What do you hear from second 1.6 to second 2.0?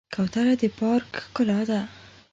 ده.